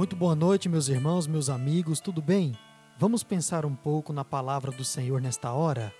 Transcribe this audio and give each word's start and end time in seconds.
Muito 0.00 0.16
boa 0.16 0.34
noite, 0.34 0.66
meus 0.66 0.88
irmãos, 0.88 1.26
meus 1.26 1.50
amigos, 1.50 2.00
tudo 2.00 2.22
bem? 2.22 2.56
Vamos 2.98 3.22
pensar 3.22 3.66
um 3.66 3.74
pouco 3.74 4.14
na 4.14 4.24
palavra 4.24 4.72
do 4.72 4.82
Senhor 4.82 5.20
nesta 5.20 5.52
hora? 5.52 5.94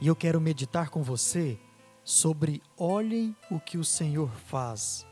E 0.00 0.06
eu 0.06 0.16
quero 0.16 0.40
meditar 0.40 0.88
com 0.88 1.02
você 1.02 1.60
sobre 2.02 2.62
olhem 2.74 3.36
o 3.50 3.60
que 3.60 3.76
o 3.76 3.84
Senhor 3.84 4.30
faz. 4.46 5.06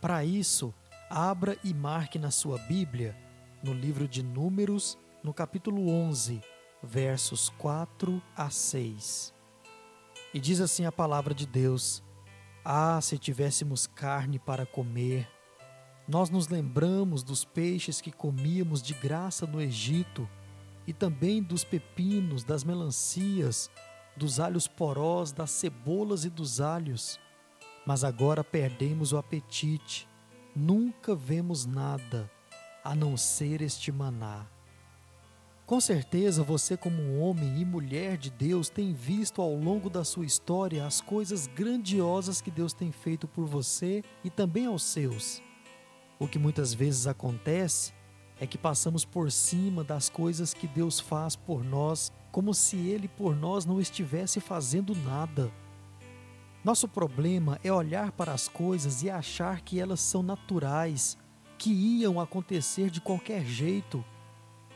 Para 0.00 0.24
isso, 0.24 0.72
abra 1.10 1.58
e 1.62 1.74
marque 1.74 2.18
na 2.18 2.30
sua 2.30 2.56
Bíblia, 2.56 3.14
no 3.62 3.74
livro 3.74 4.08
de 4.08 4.22
Números, 4.22 4.96
no 5.22 5.34
capítulo 5.34 5.86
11, 5.90 6.40
versos 6.82 7.50
4 7.58 8.22
a 8.34 8.48
6. 8.48 9.34
E 10.32 10.40
diz 10.40 10.62
assim 10.62 10.86
a 10.86 10.92
palavra 10.92 11.34
de 11.34 11.46
Deus: 11.46 12.02
Ah, 12.64 12.98
se 13.02 13.18
tivéssemos 13.18 13.86
carne 13.86 14.38
para 14.38 14.64
comer! 14.64 15.33
Nós 16.06 16.28
nos 16.28 16.48
lembramos 16.48 17.22
dos 17.22 17.46
peixes 17.46 18.00
que 18.00 18.12
comíamos 18.12 18.82
de 18.82 18.92
graça 18.92 19.46
no 19.46 19.60
Egito 19.60 20.28
e 20.86 20.92
também 20.92 21.42
dos 21.42 21.64
pepinos, 21.64 22.44
das 22.44 22.62
melancias, 22.62 23.70
dos 24.14 24.38
alhos 24.38 24.68
porós, 24.68 25.32
das 25.32 25.50
cebolas 25.50 26.26
e 26.26 26.30
dos 26.30 26.60
alhos. 26.60 27.18
Mas 27.86 28.04
agora 28.04 28.44
perdemos 28.44 29.12
o 29.12 29.16
apetite, 29.16 30.06
nunca 30.54 31.14
vemos 31.14 31.64
nada 31.64 32.30
a 32.84 32.94
não 32.94 33.16
ser 33.16 33.62
este 33.62 33.90
maná. 33.90 34.46
Com 35.64 35.80
certeza 35.80 36.42
você, 36.42 36.76
como 36.76 37.18
homem 37.20 37.62
e 37.62 37.64
mulher 37.64 38.18
de 38.18 38.28
Deus, 38.28 38.68
tem 38.68 38.92
visto 38.92 39.40
ao 39.40 39.54
longo 39.54 39.88
da 39.88 40.04
sua 40.04 40.26
história 40.26 40.84
as 40.84 41.00
coisas 41.00 41.46
grandiosas 41.46 42.42
que 42.42 42.50
Deus 42.50 42.74
tem 42.74 42.92
feito 42.92 43.26
por 43.26 43.46
você 43.46 44.04
e 44.22 44.28
também 44.28 44.66
aos 44.66 44.82
seus. 44.82 45.42
O 46.18 46.28
que 46.28 46.38
muitas 46.38 46.72
vezes 46.72 47.06
acontece 47.06 47.92
é 48.40 48.46
que 48.46 48.58
passamos 48.58 49.04
por 49.04 49.30
cima 49.30 49.84
das 49.84 50.08
coisas 50.08 50.52
que 50.52 50.66
Deus 50.66 50.98
faz 51.00 51.36
por 51.36 51.64
nós, 51.64 52.12
como 52.32 52.52
se 52.52 52.76
Ele 52.76 53.08
por 53.08 53.34
nós 53.36 53.64
não 53.64 53.80
estivesse 53.80 54.40
fazendo 54.40 54.94
nada. 54.94 55.50
Nosso 56.64 56.88
problema 56.88 57.60
é 57.62 57.72
olhar 57.72 58.12
para 58.12 58.32
as 58.32 58.48
coisas 58.48 59.02
e 59.02 59.10
achar 59.10 59.60
que 59.60 59.78
elas 59.78 60.00
são 60.00 60.22
naturais, 60.22 61.18
que 61.58 61.70
iam 61.70 62.18
acontecer 62.18 62.90
de 62.90 63.00
qualquer 63.00 63.44
jeito 63.44 64.04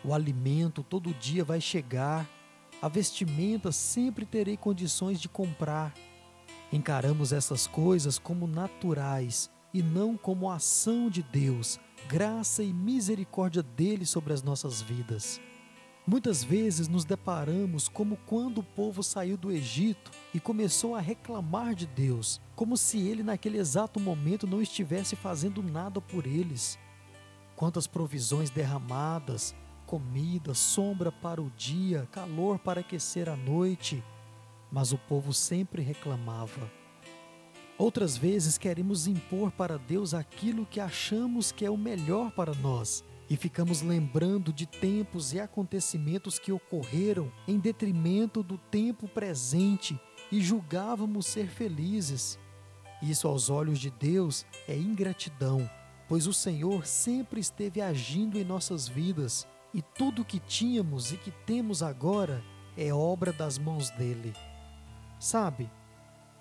o 0.04 0.14
alimento 0.14 0.82
todo 0.82 1.12
dia 1.14 1.44
vai 1.44 1.60
chegar, 1.60 2.28
a 2.80 2.88
vestimenta 2.88 3.72
sempre 3.72 4.24
terei 4.24 4.56
condições 4.56 5.20
de 5.20 5.28
comprar. 5.28 5.92
Encaramos 6.72 7.32
essas 7.32 7.66
coisas 7.66 8.18
como 8.18 8.46
naturais 8.46 9.50
e 9.72 9.82
não 9.82 10.16
como 10.16 10.50
ação 10.50 11.10
de 11.10 11.22
Deus, 11.22 11.78
graça 12.08 12.62
e 12.62 12.72
misericórdia 12.72 13.62
dele 13.62 14.06
sobre 14.06 14.32
as 14.32 14.42
nossas 14.42 14.80
vidas. 14.80 15.40
Muitas 16.06 16.42
vezes 16.42 16.88
nos 16.88 17.04
deparamos 17.04 17.86
como 17.86 18.16
quando 18.24 18.58
o 18.58 18.62
povo 18.62 19.02
saiu 19.02 19.36
do 19.36 19.52
Egito 19.52 20.10
e 20.32 20.40
começou 20.40 20.94
a 20.94 21.00
reclamar 21.00 21.74
de 21.74 21.86
Deus, 21.86 22.40
como 22.56 22.78
se 22.78 22.98
ele 22.98 23.22
naquele 23.22 23.58
exato 23.58 24.00
momento 24.00 24.46
não 24.46 24.62
estivesse 24.62 25.14
fazendo 25.16 25.62
nada 25.62 26.00
por 26.00 26.26
eles. 26.26 26.78
Quantas 27.54 27.86
provisões 27.86 28.48
derramadas, 28.48 29.54
comida, 29.84 30.54
sombra 30.54 31.12
para 31.12 31.42
o 31.42 31.50
dia, 31.50 32.08
calor 32.10 32.58
para 32.58 32.80
aquecer 32.80 33.28
a 33.28 33.36
noite, 33.36 34.02
mas 34.72 34.92
o 34.92 34.98
povo 34.98 35.34
sempre 35.34 35.82
reclamava. 35.82 36.70
Outras 37.78 38.16
vezes 38.16 38.58
queremos 38.58 39.06
impor 39.06 39.52
para 39.52 39.78
Deus 39.78 40.12
aquilo 40.12 40.66
que 40.66 40.80
achamos 40.80 41.52
que 41.52 41.64
é 41.64 41.70
o 41.70 41.76
melhor 41.76 42.32
para 42.32 42.52
nós 42.56 43.04
e 43.30 43.36
ficamos 43.36 43.82
lembrando 43.82 44.52
de 44.52 44.66
tempos 44.66 45.32
e 45.32 45.38
acontecimentos 45.38 46.40
que 46.40 46.50
ocorreram 46.50 47.30
em 47.46 47.56
detrimento 47.58 48.42
do 48.42 48.58
tempo 48.58 49.06
presente 49.06 50.00
e 50.32 50.40
julgávamos 50.40 51.26
ser 51.26 51.46
felizes. 51.46 52.38
Isso, 53.00 53.28
aos 53.28 53.48
olhos 53.48 53.78
de 53.78 53.90
Deus, 53.90 54.44
é 54.66 54.76
ingratidão, 54.76 55.70
pois 56.08 56.26
o 56.26 56.32
Senhor 56.32 56.84
sempre 56.84 57.40
esteve 57.40 57.80
agindo 57.80 58.38
em 58.38 58.44
nossas 58.44 58.88
vidas 58.88 59.46
e 59.72 59.82
tudo 59.82 60.22
o 60.22 60.24
que 60.24 60.40
tínhamos 60.40 61.12
e 61.12 61.16
que 61.16 61.30
temos 61.30 61.82
agora 61.82 62.42
é 62.76 62.92
obra 62.92 63.32
das 63.32 63.56
mãos 63.56 63.90
dele. 63.90 64.32
Sabe, 65.20 65.70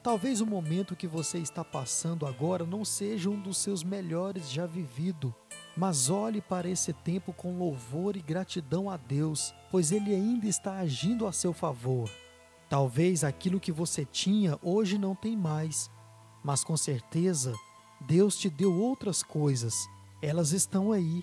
talvez 0.08 0.40
o 0.40 0.46
momento 0.46 0.96
que 0.96 1.06
você 1.06 1.38
está 1.38 1.66
passando 1.66 2.26
agora 2.26 2.66
não 2.66 2.86
seja 2.86 3.30
um 3.30 3.38
dos 3.38 3.58
seus 3.58 3.84
melhores 3.84 4.50
já 4.50 4.66
vivido, 4.66 5.36
mas 5.76 6.10
olhe 6.10 6.40
para 6.40 6.70
esse 6.70 6.94
tempo 6.94 7.34
com 7.34 7.60
louvor 7.60 8.16
e 8.16 8.22
gratidão 8.22 8.90
a 8.90 8.96
Deus, 8.96 9.54
pois 9.70 9.92
ele 9.92 10.16
ainda 10.16 10.48
está 10.48 10.78
agindo 10.78 11.28
a 11.28 11.34
seu 11.34 11.52
favor. 11.52 12.10
Talvez 12.70 13.26
aquilo 13.26 13.60
que 13.60 13.70
você 13.70 14.06
tinha 14.06 14.58
hoje 14.62 14.98
não 14.98 15.14
tem 15.14 15.36
mais, 15.36 15.92
mas 16.42 16.64
com 16.64 16.78
certeza 16.78 17.54
Deus 18.00 18.38
te 18.38 18.50
deu 18.50 18.74
outras 18.74 19.22
coisas. 19.22 19.90
Elas 20.22 20.54
estão 20.54 20.94
aí. 20.94 21.22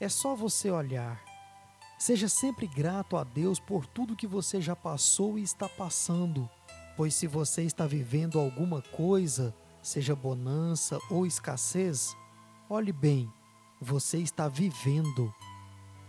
É 0.00 0.08
só 0.08 0.34
você 0.34 0.72
olhar. 0.72 1.22
Seja 1.96 2.28
sempre 2.28 2.66
grato 2.66 3.16
a 3.16 3.22
Deus 3.22 3.60
por 3.60 3.86
tudo 3.86 4.16
que 4.16 4.26
você 4.26 4.60
já 4.60 4.74
passou 4.74 5.38
e 5.38 5.42
está 5.44 5.68
passando, 5.68 6.50
pois 6.96 7.14
se 7.14 7.26
você 7.26 7.62
está 7.62 7.86
vivendo 7.86 8.38
alguma 8.38 8.80
coisa, 8.82 9.54
seja 9.82 10.14
bonança 10.14 10.98
ou 11.10 11.26
escassez, 11.26 12.16
olhe 12.68 12.92
bem, 12.92 13.30
você 13.80 14.18
está 14.18 14.48
vivendo. 14.48 15.32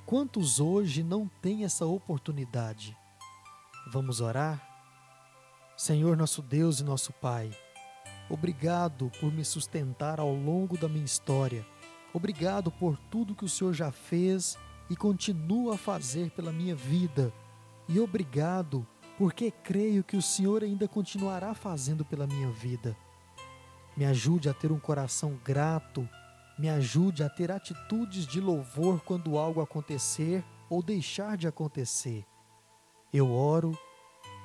Quantos 0.05 0.59
hoje 0.59 1.03
não 1.03 1.27
têm 1.41 1.63
essa 1.63 1.85
oportunidade? 1.85 2.95
Vamos 3.91 4.21
orar? 4.21 4.63
Senhor 5.77 6.15
nosso 6.15 6.41
Deus 6.41 6.79
e 6.79 6.83
nosso 6.83 7.11
Pai, 7.13 7.51
obrigado 8.29 9.11
por 9.19 9.31
me 9.31 9.43
sustentar 9.43 10.19
ao 10.19 10.33
longo 10.33 10.77
da 10.77 10.87
minha 10.87 11.03
história. 11.03 11.65
Obrigado 12.13 12.71
por 12.71 12.97
tudo 12.97 13.35
que 13.35 13.43
o 13.43 13.49
Senhor 13.49 13.73
já 13.73 13.91
fez 13.91 14.57
e 14.89 14.95
continua 14.95 15.75
a 15.75 15.77
fazer 15.77 16.31
pela 16.31 16.51
minha 16.51 16.73
vida. 16.73 17.33
E 17.89 17.99
obrigado, 17.99 18.87
porque 19.17 19.51
creio 19.51 20.03
que 20.03 20.17
o 20.17 20.21
Senhor 20.21 20.63
ainda 20.63 20.87
continuará 20.87 21.53
fazendo 21.53 22.03
pela 22.03 22.27
minha 22.27 22.49
vida. 22.51 22.95
Me 23.95 24.05
ajude 24.05 24.49
a 24.49 24.53
ter 24.53 24.71
um 24.71 24.79
coração 24.79 25.39
grato, 25.43 26.07
me 26.59 26.69
ajude 26.69 27.23
a 27.23 27.29
ter 27.29 27.51
atitudes 27.51 28.27
de 28.27 28.41
louvor 28.41 29.01
quando 29.01 29.37
algo 29.37 29.61
acontecer 29.61 30.43
ou 30.69 30.83
deixar 30.83 31.37
de 31.37 31.47
acontecer. 31.47 32.25
Eu 33.13 33.31
oro 33.31 33.77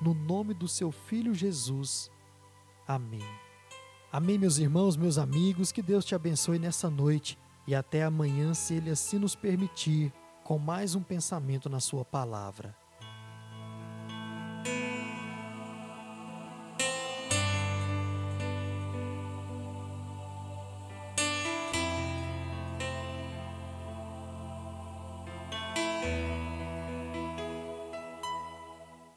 no 0.01 0.13
nome 0.13 0.53
do 0.53 0.67
seu 0.67 0.91
filho 0.91 1.33
Jesus. 1.33 2.09
Amém. 2.87 3.25
Amém, 4.11 4.37
meus 4.37 4.57
irmãos, 4.57 4.97
meus 4.97 5.17
amigos, 5.17 5.71
que 5.71 5.81
Deus 5.81 6.03
te 6.03 6.15
abençoe 6.15 6.59
nessa 6.59 6.89
noite 6.89 7.37
e 7.67 7.75
até 7.75 8.03
amanhã, 8.03 8.53
se 8.53 8.73
Ele 8.73 8.89
assim 8.89 9.19
nos 9.19 9.35
permitir 9.35 10.11
com 10.43 10.57
mais 10.57 10.95
um 10.95 11.03
pensamento 11.03 11.69
na 11.69 11.79
Sua 11.79 12.03
palavra. 12.03 12.80
Thank 14.63 14.85
you. 14.85 14.90